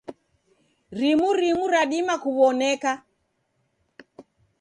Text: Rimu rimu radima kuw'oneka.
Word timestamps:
Rimu 0.99 1.29
rimu 1.39 1.65
radima 1.73 2.15
kuw'oneka. 2.23 2.91